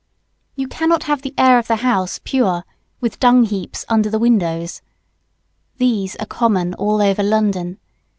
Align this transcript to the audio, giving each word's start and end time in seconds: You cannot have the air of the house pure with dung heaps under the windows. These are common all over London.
You 0.55 0.67
cannot 0.67 1.03
have 1.03 1.21
the 1.21 1.35
air 1.37 1.59
of 1.59 1.67
the 1.67 1.75
house 1.75 2.19
pure 2.23 2.63
with 3.01 3.19
dung 3.19 3.43
heaps 3.43 3.85
under 3.87 4.09
the 4.09 4.17
windows. 4.17 4.81
These 5.77 6.15
are 6.15 6.25
common 6.25 6.73
all 6.73 7.03
over 7.03 7.21
London. 7.21 7.77